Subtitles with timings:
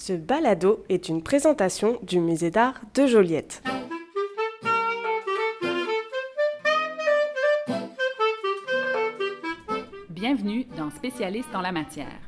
[0.00, 3.62] Ce balado est une présentation du musée d'art de Joliette.
[10.08, 12.18] Bienvenue dans Spécialiste en la matière.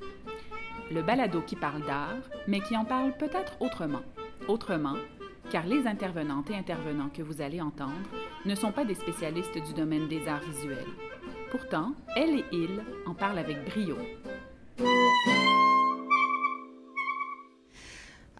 [0.91, 4.03] Le balado qui parle d'art, mais qui en parle peut-être autrement.
[4.49, 4.97] Autrement,
[5.51, 7.95] car les intervenantes et intervenants que vous allez entendre
[8.45, 10.93] ne sont pas des spécialistes du domaine des arts visuels.
[11.51, 13.97] Pourtant, elle et il en parlent avec brio.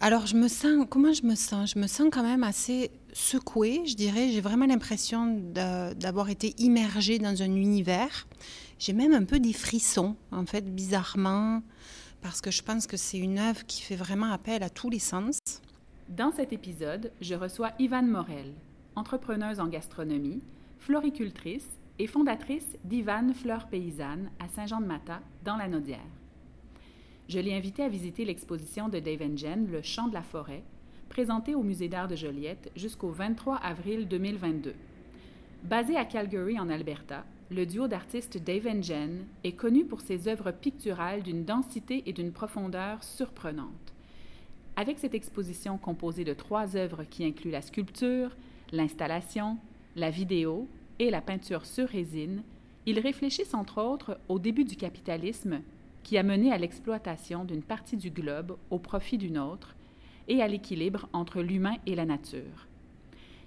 [0.05, 1.75] Alors, je me sens, comment je me sens?
[1.75, 4.31] Je me sens quand même assez secouée, je dirais.
[4.31, 8.27] J'ai vraiment l'impression d'avoir été immergée dans un univers.
[8.81, 11.63] J'ai même un peu des frissons, en fait, bizarrement,
[12.21, 14.99] parce que je pense que c'est une œuvre qui fait vraiment appel à tous les
[14.99, 15.39] sens.
[16.09, 18.55] Dans cet épisode, je reçois Yvonne Morel,
[18.97, 20.43] entrepreneuse en gastronomie,
[20.81, 21.69] floricultrice
[22.01, 26.01] et fondatrice d'Ivan Fleurs Paysannes à Saint-Jean-de-Mata, dans la Naudière.
[27.29, 30.65] Je l'ai invitée à visiter l'exposition de Dave Jen, Le Chant de la forêt,
[31.09, 34.75] présentée au Musée d'art de Joliette jusqu'au 23 avril 2022.
[35.63, 40.51] Basé à Calgary, en Alberta, le duo d'artistes Dave Jen est connu pour ses œuvres
[40.51, 43.93] picturales d'une densité et d'une profondeur surprenantes.
[44.75, 48.35] Avec cette exposition composée de trois œuvres qui incluent la sculpture,
[48.73, 49.59] l'installation,
[49.97, 50.67] la vidéo
[50.99, 52.43] et la peinture sur résine,
[52.87, 55.61] ils réfléchissent entre autres au début du capitalisme
[56.03, 59.75] qui a mené à l'exploitation d'une partie du globe au profit d'une autre
[60.29, 62.69] et à l'équilibre entre l'humain et la nature.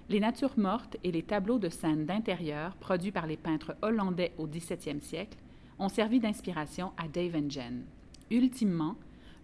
[0.08, 4.46] Les natures mortes et les tableaux de scènes d'intérieur produits par les peintres hollandais au
[4.46, 5.38] XVIIe siècle
[5.78, 7.84] ont servi d'inspiration à Dave and Jen.
[8.30, 8.96] Ultimement,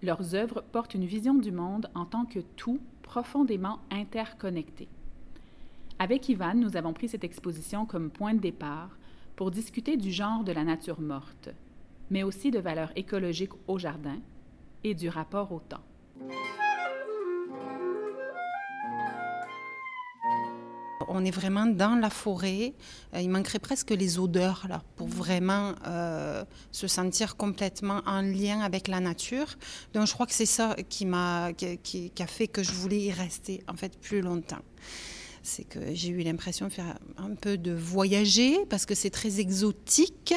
[0.03, 4.89] leurs œuvres portent une vision du monde en tant que tout profondément interconnecté.
[5.99, 8.91] Avec Ivan, nous avons pris cette exposition comme point de départ
[9.37, 11.51] pour discuter du genre de la nature morte,
[12.13, 14.19] mais aussi de valeurs écologiques au jardin
[14.85, 15.83] et du rapport au temps.
[21.09, 22.75] On est vraiment dans la forêt.
[23.15, 28.61] Euh, il manquerait presque les odeurs là pour vraiment euh, se sentir complètement en lien
[28.61, 29.57] avec la nature.
[29.95, 33.13] Donc je crois que c'est ça qui m'a qui, a fait que je voulais y
[33.13, 34.63] rester en fait plus longtemps
[35.43, 39.41] c'est que j'ai eu l'impression de faire un peu de voyager parce que c'est très
[39.41, 40.35] exotique.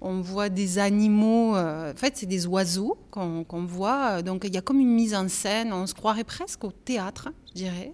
[0.00, 4.58] On voit des animaux, euh, en fait c'est des oiseaux qu'on voit, donc il y
[4.58, 7.92] a comme une mise en scène, on se croirait presque au théâtre, je dirais,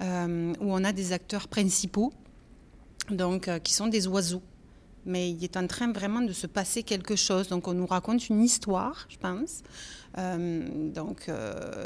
[0.00, 2.12] euh, où on a des acteurs principaux,
[3.10, 4.42] donc euh, qui sont des oiseaux
[5.06, 7.48] mais il est en train vraiment de se passer quelque chose.
[7.48, 9.62] Donc on nous raconte une histoire, je pense.
[10.94, 11.30] donc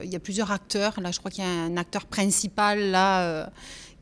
[0.03, 1.01] il y a plusieurs acteurs.
[1.01, 3.53] Là, je crois qu'il y a un acteur principal là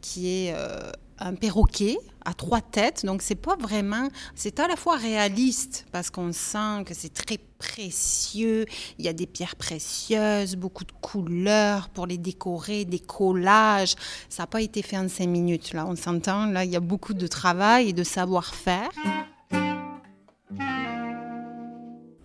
[0.03, 3.07] qui est euh, un perroquet à trois têtes.
[3.07, 7.39] Donc c'est pas vraiment, c'est à la fois réaliste parce qu'on sent que c'est très
[7.59, 8.67] précieux.
[8.99, 13.95] Il y a des pierres précieuses, beaucoup de couleurs pour les décorer, des collages.
[14.29, 15.73] Ça n'a pas été fait en cinq minutes.
[15.73, 16.47] Là, on s'entend.
[16.47, 18.91] Là, il y a beaucoup de travail et de savoir-faire.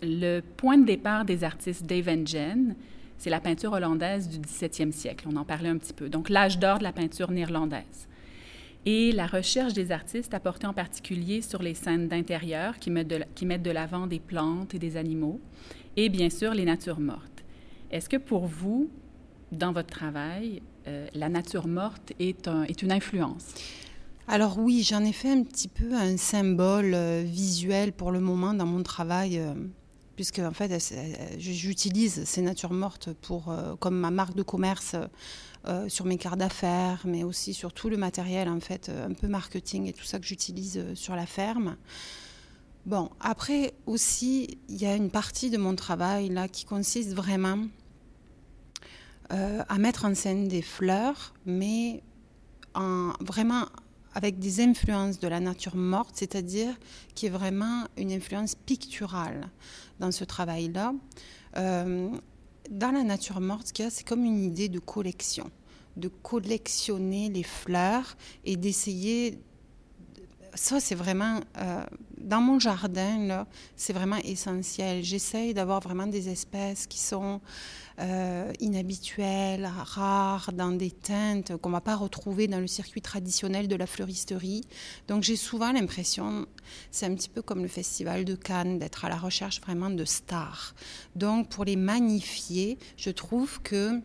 [0.02, 2.76] Le point de départ des artistes Dave and Jen,
[3.18, 5.28] c'est la peinture hollandaise du 17e siècle.
[5.32, 6.10] On en parlait un petit peu.
[6.10, 8.08] Donc, l'âge d'or de la peinture néerlandaise.
[8.86, 13.64] Et la recherche des artistes a porté en particulier sur les scènes d'intérieur qui mettent
[13.64, 15.42] de l'avant des plantes et des animaux,
[15.98, 17.44] et bien sûr les natures mortes.
[17.92, 18.90] Est-ce que pour vous,
[19.52, 22.48] dans votre travail, euh, la nature morte est,
[22.82, 23.54] une influence?
[24.28, 28.54] Alors oui, j'en ai fait un petit peu un symbole euh, visuel pour le moment
[28.54, 29.40] dans mon travail.
[29.40, 29.54] Euh,
[30.18, 30.72] puisque en fait,
[31.38, 34.96] j'utilise ces natures mortes pour, euh, comme ma marque de commerce
[35.68, 39.28] euh, sur mes cartes d'affaires, mais aussi sur tout le matériel, en fait, un peu
[39.28, 41.78] marketing et tout ça que j'utilise euh, sur la ferme.
[42.88, 47.68] Bon, après aussi, il y a une partie de mon travail là qui consiste vraiment
[49.30, 52.02] à mettre en scène des fleurs, mais
[52.76, 53.66] en, vraiment
[54.18, 56.76] avec des influences de la nature morte, c'est-à-dire
[57.14, 59.48] qui est vraiment une influence picturale
[60.00, 60.96] dans ce travail-là.
[61.56, 62.10] Euh,
[62.72, 65.52] dans la nature morte, c'est comme une idée de collection,
[65.98, 69.38] de collectionner les fleurs et d'essayer.
[70.56, 71.40] Ça, c'est vraiment.
[71.60, 71.86] Euh,
[72.28, 73.46] dans mon jardin,
[73.76, 75.04] c'est vraiment essentiel.
[75.04, 77.40] J'essaye d'avoir vraiment des espèces qui sont
[78.00, 83.68] euh, inhabituelles, rares, dans des teintes qu'on ne va pas retrouver dans le circuit traditionnel
[83.68, 84.62] de la fleuristerie.
[85.08, 86.46] Donc j'ai souvent l'impression,
[86.92, 90.06] c'est un petit peu comme le Festival de Cannes, d'être à la recherche vraiment de
[90.06, 90.76] stars.
[91.16, 94.02] Donc pour les magnifier, je trouve que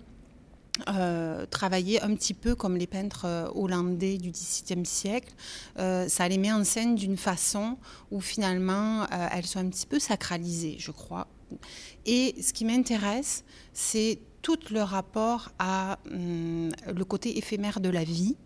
[0.89, 5.35] euh, travailler un petit peu comme les peintres euh, hollandais du XVIIe siècle.
[5.79, 7.77] Euh, ça les met en scène d'une façon
[8.11, 11.29] où finalement elles sont un petit peu sacralisées, je crois.
[12.07, 18.03] Et ce qui m'intéresse, c'est tout le rapport à hum, le côté éphémère de la
[18.03, 18.37] vie,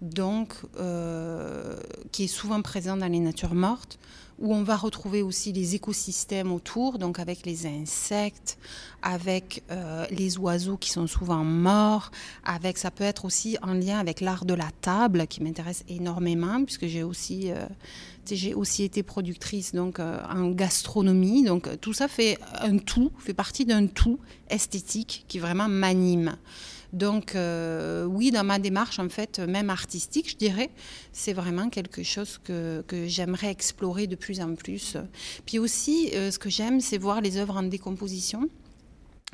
[0.00, 1.78] donc euh,
[2.12, 3.98] qui est souvent présent dans les natures mortes,
[4.38, 8.56] où on va retrouver aussi les écosystèmes autour, donc avec les insectes,
[9.02, 12.10] avec euh, les oiseaux qui sont souvent morts,
[12.44, 16.64] avec ça peut être aussi en lien avec l'art de la table qui m'intéresse énormément
[16.64, 17.66] puisque j'ai aussi euh,
[18.30, 23.64] j'ai aussi été productrice donc en gastronomie, donc tout ça fait un tout, fait partie
[23.64, 26.36] d'un tout esthétique qui vraiment m'anime.
[26.92, 30.70] Donc euh, oui, dans ma démarche, en fait, même artistique, je dirais,
[31.12, 34.96] c'est vraiment quelque chose que, que j'aimerais explorer de plus en plus.
[35.46, 38.48] Puis aussi, euh, ce que j'aime, c'est voir les œuvres en décomposition.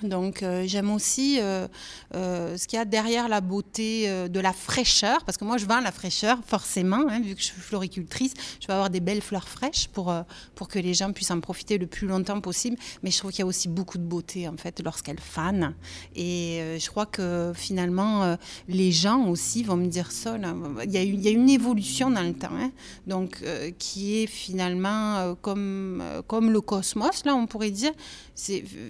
[0.03, 1.67] Donc euh, j'aime aussi euh,
[2.15, 5.65] euh, ce qu'il y a derrière la beauté de la fraîcheur, parce que moi je
[5.65, 9.23] vends la fraîcheur forcément, hein, vu que je suis floricultrice, je vais avoir des belles
[9.23, 10.15] fleurs fraîches pour,
[10.55, 13.41] pour que les gens puissent en profiter le plus longtemps possible, mais je trouve qu'il
[13.41, 15.75] y a aussi beaucoup de beauté en fait lorsqu'elles fanent,
[16.15, 18.37] et je crois que finalement
[18.69, 20.37] les gens aussi vont me dire ça,
[20.85, 22.71] Il, y a, une évolution dans le temps, hein,
[23.07, 23.43] donc
[23.79, 27.93] qui est finalement comme, comme le cosmos, là on pourrait dire,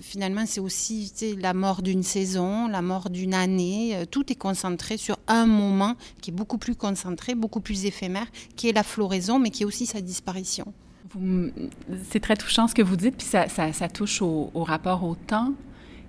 [0.02, 0.95] finalement c'est aussi
[1.40, 5.94] la mort d'une saison, la mort d'une année, euh, tout est concentré sur un moment
[6.20, 8.26] qui est beaucoup plus concentré, beaucoup plus éphémère,
[8.56, 10.72] qui est la floraison, mais qui est aussi sa disparition.
[12.10, 15.52] C'est très touchant ce que vous dites, puis ça, touche au, rapport au temps.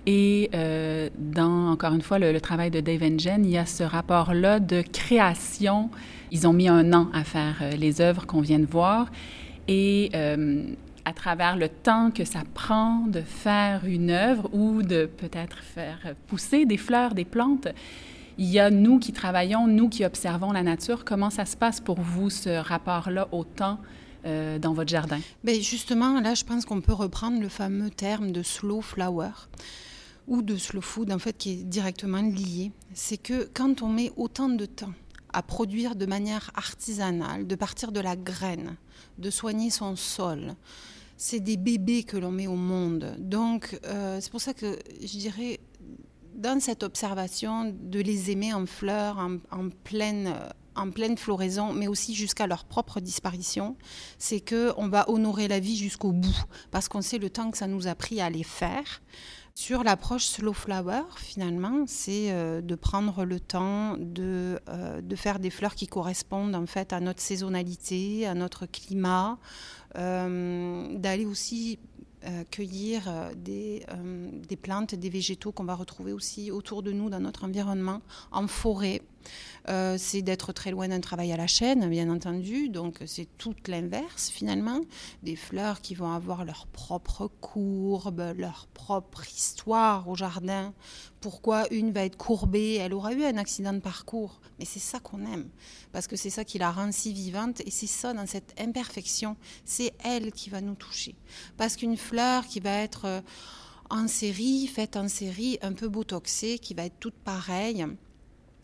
[0.06, 3.66] Et euh, dans, encore une fois, le, travail de Dave and Jen, il y a
[3.66, 5.90] ce rapport-là de création.
[6.32, 9.08] Ils ont mis un an à faire euh, les œuvres qu'on vient de voir.
[9.70, 10.12] Et
[11.08, 16.00] à travers le temps que ça prend de faire une œuvre ou de peut-être faire
[16.28, 17.70] pousser des fleurs, des plantes.
[18.38, 21.06] Il y a nous qui travaillons, nous qui observons la nature.
[21.06, 23.80] Comment ça se passe pour vous, ce rapport-là au temps
[24.26, 25.20] euh, dans votre jardin?
[25.46, 29.32] Bien justement, là, je pense qu'on peut reprendre le fameux terme de slow flower
[30.28, 32.74] ou de slow food, en fait, qui est directement lié.
[32.94, 34.94] C'est que quand on met autant de temps
[35.32, 38.76] à produire de manière artisanale, de partir de la graine,
[39.18, 40.56] de soigner son sol,
[41.18, 43.16] c'est des bébés que l'on met au monde.
[43.18, 45.60] Donc, euh, c'est pour ça que je dirais,
[46.36, 50.34] dans cette observation, de les aimer en fleurs, en, pleine
[50.76, 53.76] en pleine floraison, mais aussi jusqu'à leur propre disparition,
[54.20, 57.58] c'est que on va honorer la vie jusqu'au bout, parce qu'on sait le temps que
[57.58, 59.02] ça nous a pris à les faire.
[59.60, 65.40] Sur l'approche slow flower, finalement, c'est euh, de prendre le temps de, euh, de faire
[65.40, 69.40] des fleurs qui correspondent en fait à notre saisonnalité, à notre climat,
[69.98, 71.80] euh, d'aller aussi
[72.52, 73.86] cueillir des,
[74.50, 78.02] des, plantes, des végétaux qu'on va retrouver aussi autour de nous dans notre environnement,
[78.32, 79.02] en forêt.
[79.98, 82.70] C'est d'être très loin d'un travail à la chaîne, bien entendu.
[82.70, 84.82] Donc c'est tout l'inverse finalement.
[85.24, 90.74] Des fleurs qui vont avoir leur propre courbe, leur propre histoire au jardin.
[91.20, 92.76] Pourquoi une va être courbée?
[92.76, 94.40] Elle aura eu un accident de parcours.
[94.60, 95.50] Mais c'est ça qu'on aime.
[95.92, 97.62] Parce que c'est ça qui la rend si vivante.
[97.62, 99.36] Et c'est ça, dans cette imperfection,
[99.66, 101.16] c'est elle qui va nous toucher.
[101.58, 103.22] Parce qu'une fleur qui va être euh,
[103.90, 107.86] en série, faite en série, un peu botoxée, qui va être toute pareille,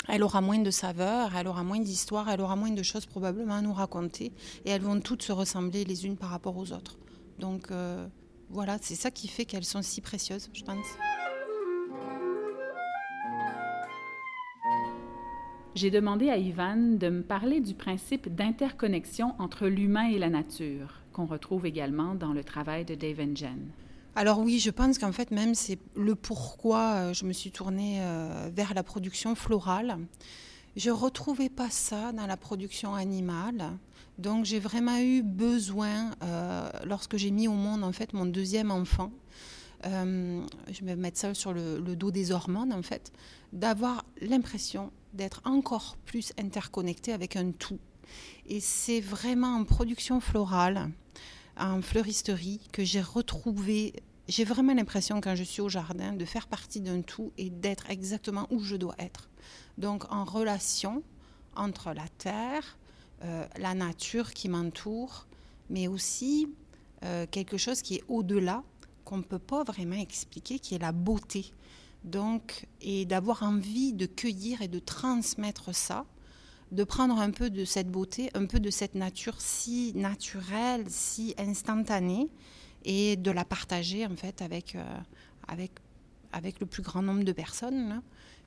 [0.07, 3.55] elle aura moins de saveur, elle aura moins d'histoire, elle aura moins de choses probablement
[3.55, 4.31] à nous raconter.
[4.65, 6.97] Et elles vont toutes se ressembler les unes par rapport aux autres.
[7.39, 8.07] Donc euh,
[8.49, 10.85] voilà, c'est ça qui fait qu'elles sont si précieuses, je pense.
[15.75, 20.99] J'ai demandé à Ivan de me parler du principe d'interconnexion entre l'humain et la nature,
[21.13, 23.71] qu'on retrouve également dans le travail de Dave Jen.
[24.15, 27.97] Alors oui, je pense qu'en fait même c'est le pourquoi euh, je me suis tournée
[27.99, 29.97] euh, vers la production florale.
[30.75, 33.71] Je retrouvais pas ça dans la production animale.
[34.19, 38.69] Donc j'ai vraiment eu besoin, euh, lorsque j'ai mis au monde en fait mon deuxième
[38.69, 39.11] enfant,
[39.83, 43.11] je vais mettre ça sur le, le dos des hormones en fait,
[43.51, 47.79] d'avoir l'impression d'être encore plus interconnecté avec un tout.
[48.45, 50.91] Et c'est vraiment en production florale,
[51.57, 53.93] en fleuristerie, que j'ai retrouvé,
[54.27, 57.89] j'ai vraiment l'impression quand je suis au jardin de faire partie d'un tout et d'être
[57.89, 59.29] exactement où je dois être.
[59.77, 61.03] Donc en relation
[61.55, 62.77] entre la terre,
[63.23, 65.27] euh, la nature qui m'entoure,
[65.69, 66.49] mais aussi
[67.03, 68.63] euh, quelque chose qui est au-delà,
[69.05, 71.51] qu'on ne peut pas vraiment expliquer, qui est la beauté.
[72.03, 76.05] Donc, et d'avoir envie de cueillir et de transmettre ça,
[76.73, 81.35] de prendre un peu de cette beauté, un peu de cette nature si naturelle, si
[81.37, 82.29] instantanée,
[82.83, 84.83] et de la partager en fait avec, euh,
[85.47, 85.71] avec,
[86.31, 88.01] avec le plus grand nombre de personnes.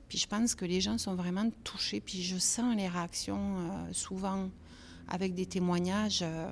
[0.09, 3.93] Puis je pense que les gens sont vraiment touchés, puis je sens les réactions euh,
[3.93, 4.49] souvent
[5.07, 6.19] avec des témoignages.
[6.21, 6.51] Euh,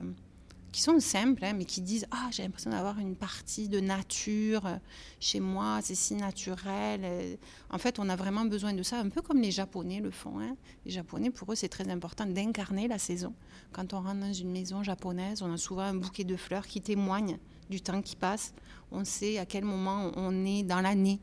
[0.71, 4.65] qui sont simples, hein, mais qui disent Ah, j'ai l'impression d'avoir une partie de nature
[4.65, 4.75] euh,
[5.19, 7.01] chez moi, c'est si naturel.
[7.03, 7.35] Euh,
[7.69, 10.39] en fait, on a vraiment besoin de ça, un peu comme les Japonais le font.
[10.39, 10.55] Hein.
[10.85, 13.33] Les Japonais, pour eux, c'est très important d'incarner la saison.
[13.71, 16.81] Quand on rentre dans une maison japonaise, on a souvent un bouquet de fleurs qui
[16.81, 17.37] témoignent
[17.69, 18.53] du temps qui passe.
[18.91, 21.19] On sait à quel moment on est dans l'année.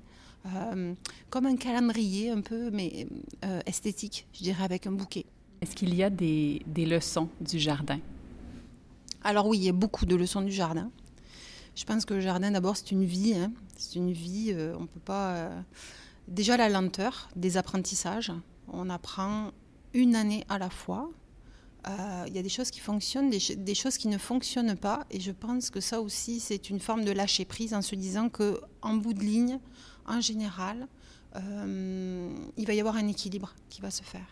[0.47, 0.95] Euh,
[1.31, 3.07] comme un calendrier un peu, mais
[3.67, 5.25] esthétique, je dirais, avec un bouquet.
[5.61, 8.01] Est-ce qu'il y a des leçons du jardin?
[9.25, 10.91] Alors oui, il y a beaucoup de leçons du jardin.
[11.75, 13.35] Je pense que le jardin, d'abord, c'est une vie.
[13.35, 13.52] Hein.
[13.76, 15.35] C'est une vie, euh, on peut pas...
[15.35, 15.61] Euh,
[16.29, 18.33] déjà la lenteur des apprentissages.
[18.69, 19.50] On apprend
[19.95, 21.11] une année à la fois.
[21.88, 25.05] Euh, il y a des choses qui fonctionnent, des, choses qui ne fonctionnent pas.
[25.11, 28.29] Et je pense que ça aussi, c'est une forme de lâcher prise en se disant
[28.29, 29.59] que en bout de ligne,
[30.07, 30.87] en général,
[31.35, 34.26] il va y avoir un équilibre qui va se faire.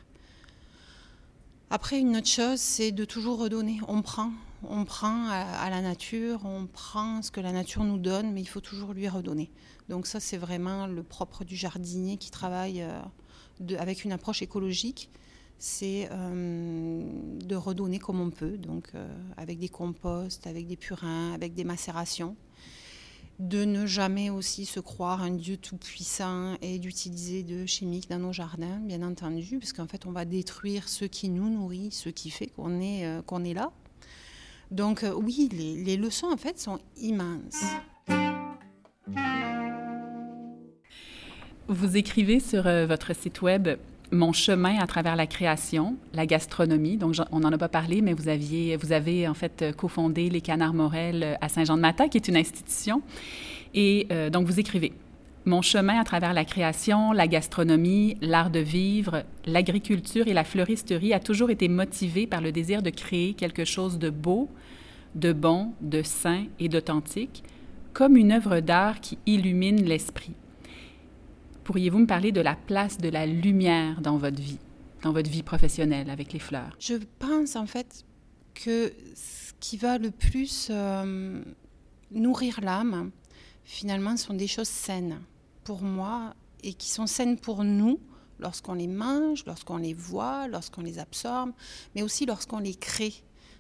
[1.70, 3.80] Après, une autre chose, c'est de toujours redonner.
[3.88, 4.32] On prend,
[4.69, 8.49] on prend à, la nature, on prend ce que la nature nous donne, mais il
[8.49, 9.50] faut toujours lui redonner.
[9.88, 15.11] Donc ça, c'est vraiment le propre du jardinier qui travaille euh, avec une approche écologique.
[15.59, 17.02] C'est euh,
[17.40, 21.64] de redonner comme on peut, donc euh, avec des composts, avec des purins, avec des
[21.64, 22.37] macérations.
[23.38, 28.35] De ne jamais aussi se croire un Dieu tout-puissant et d'utiliser de chimiques dans nos
[28.35, 32.29] jardins, bien entendu, parce qu'en fait, on va détruire ce qui nous nourrit, ce qui
[32.29, 33.73] fait qu'on est là.
[34.70, 37.64] Donc euh, oui, les, leçons en fait sont immenses.
[41.68, 43.68] Vous écrivez sur euh, votre site web
[44.12, 46.96] mon chemin à travers la création, la gastronomie.
[46.96, 50.40] Donc, on n'en a pas parlé, mais vous, aviez, vous avez en fait cofondé les
[50.40, 53.02] Canards Morel à Saint-Jean-de-Mata, qui est une institution.
[53.74, 54.92] Et euh, donc, vous écrivez
[55.50, 61.12] Mon chemin à travers la création, la gastronomie, l'art de vivre, l'agriculture et la fleuristerie
[61.12, 64.49] a toujours été motivé par le désir de créer quelque chose de beau,
[65.16, 67.42] de bon, de sain et d'authentique,
[67.92, 70.35] comme une œuvre d'art qui illumine l'esprit.
[71.64, 74.61] Pourriez-vous me parler de la place de la lumière dans votre vie,
[75.02, 76.76] dans votre vie professionnelle avec les fleurs?
[76.78, 78.04] Je pense en fait
[78.54, 81.42] que ce qui va le plus euh,
[82.12, 83.11] nourrir l'âme,
[83.64, 85.19] finalement, sont des choses saines
[85.70, 86.34] pour moi
[86.64, 88.00] et qui sont saines pour nous
[88.40, 91.52] lorsqu'on les mange, lorsqu'on les voit, lorsqu'on les absorbe,
[91.94, 93.14] mais aussi lorsqu'on les crée.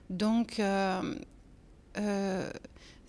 [0.08, 1.14] Donc, euh,
[1.98, 2.50] euh,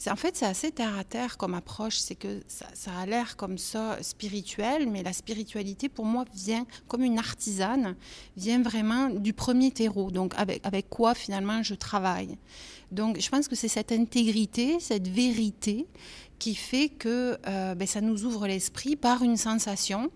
[0.09, 1.97] en fait, c'est assez terre à terre comme approche.
[1.97, 2.65] C'est que ça,
[2.97, 7.95] a l'air comme ça spirituel, mais la spiritualité, pour moi, vient comme une artisane,
[8.37, 10.09] vient vraiment du premier terreau.
[10.09, 12.37] Donc, avec, avec quoi finalement je travaille.
[12.91, 15.87] Donc, je pense que c'est cette intégrité, cette vérité
[16.39, 20.09] qui fait que euh, ben, ça nous ouvre l'esprit par une sensation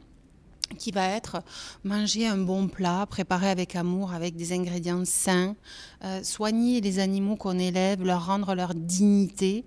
[0.78, 1.42] qui va être
[1.84, 5.56] manger un bon plat, préparé avec amour, avec des ingrédients sains,
[6.04, 9.66] euh, soigner les animaux qu'on élève, leur rendre leur dignité,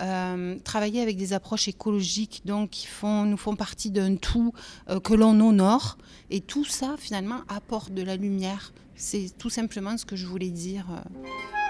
[0.00, 4.52] euh, travailler avec des approches écologiques, donc qui font, nous font partie d'un tout
[4.90, 5.98] euh, que l'on honore.
[6.30, 8.72] Et tout ça, finalement, apporte de la lumière.
[8.96, 10.86] C'est tout simplement ce que je voulais dire.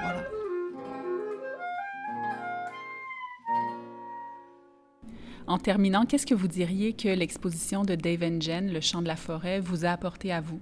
[0.03, 0.44] voilà.
[5.47, 9.17] En terminant, qu'est-ce que vous diriez que l'exposition de Dave Jen, Le chant de la
[9.17, 10.59] forêt, vous a apporté à vous?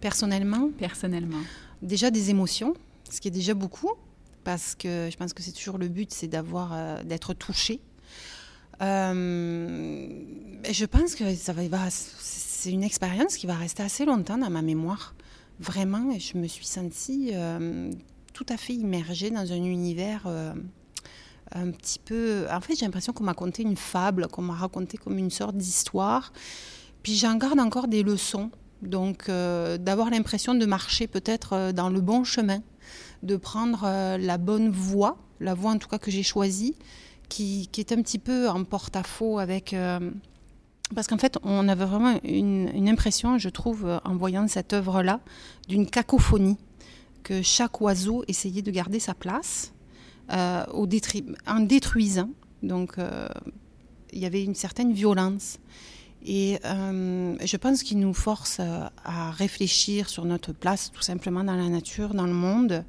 [0.00, 0.70] Personnellement?
[0.78, 1.40] Personnellement.
[1.82, 2.74] Déjà des émotions,
[3.10, 3.90] ce qui est déjà beaucoup,
[4.44, 7.80] parce que je pense que c'est toujours le but, c'est d'avoir, euh, d'être touché.
[8.80, 10.08] Euh,
[10.70, 14.62] je pense que ça va, c'est une expérience qui va rester assez longtemps dans ma
[14.62, 15.16] mémoire.
[15.58, 17.90] Vraiment, je me suis sentie euh,
[18.34, 20.28] tout à fait immergée dans un univers
[21.52, 22.46] un petit peu.
[22.50, 25.56] En fait, j'ai l'impression qu'on m'a conté une fable, qu'on m'a raconté comme une sorte
[25.56, 26.32] d'histoire.
[27.02, 28.50] Puis j'en garde encore des leçons.
[28.82, 32.60] Donc, euh, d'avoir l'impression de marcher peut-être euh, dans le bon chemin,
[33.22, 36.74] de prendre euh, la bonne voie, la voie en tout cas que j'ai choisie,
[37.28, 39.74] qui, qui, est un petit peu en porte-à-faux avec.
[40.94, 45.20] parce qu'en fait, on avait vraiment une, une, impression, je trouve, en voyant cette œuvre-là,
[45.68, 46.56] d'une cacophonie,
[47.24, 49.72] que chaque oiseau essayait de garder sa place
[50.32, 50.64] euh,
[51.46, 52.30] en détruisant.
[52.62, 53.28] Donc, euh,
[54.12, 55.58] il y avait une certaine violence.
[56.24, 58.60] Et euh, je pense qu'il nous force
[59.04, 62.84] à réfléchir sur notre place tout simplement dans la nature, dans le monde,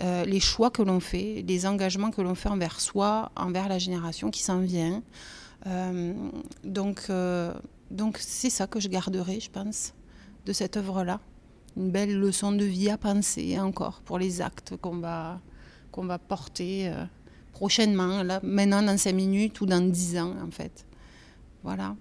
[0.00, 4.32] les choix que l'on fait, les engagements que l'on fait envers soi, envers la génération
[4.32, 5.00] qui s'en vient.
[6.64, 7.08] donc,
[7.92, 9.94] donc c'est ça que je garderai, je pense,
[10.44, 11.20] de cette œuvre-là.
[11.76, 15.40] Une belle leçon de vie à penser encore pour les actes qu'on va,
[15.92, 17.04] qu'on va porter euh,
[17.52, 20.84] prochainement, là, maintenant dans 5 minutes ou dans 10 ans en fait.
[21.62, 21.94] Voilà.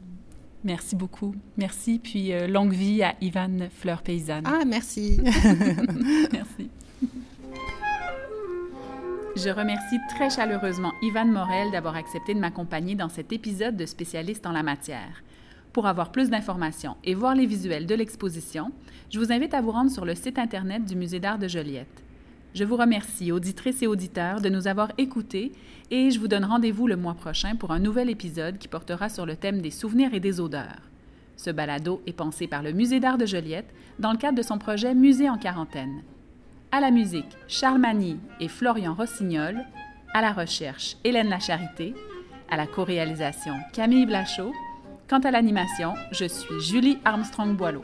[0.63, 1.35] Merci beaucoup.
[1.57, 1.99] Merci.
[1.99, 4.45] Puis euh, longue vie à Ivan Fleur Paysanne.
[4.45, 5.19] Ah, merci.
[6.31, 6.69] merci.
[9.35, 14.45] Je remercie très chaleureusement Ivan Morel d'avoir accepté de m'accompagner dans cet épisode de spécialiste
[14.45, 15.23] en la matière.
[15.73, 18.71] Pour avoir plus d'informations et voir les visuels de l'exposition,
[19.09, 22.03] je vous invite à vous rendre sur le site Internet du Musée d'art de Joliette.
[22.53, 25.53] Je vous remercie, auditrices et auditeurs, de nous avoir écoutés
[25.89, 29.25] et je vous donne rendez-vous le mois prochain pour un nouvel épisode qui portera sur
[29.25, 30.81] le thème des souvenirs et des odeurs.
[31.37, 34.57] Ce balado est pensé par le Musée d'art de Joliette dans le cadre de son
[34.57, 36.03] projet Musée en quarantaine.
[36.73, 39.57] À la musique, Charles Magny et Florian Rossignol.
[40.13, 41.93] À la recherche, Hélène Lacharité.
[42.49, 44.53] À la co-réalisation, Camille Blachot.
[45.09, 47.81] Quant à l'animation, je suis Julie Armstrong-Boileau.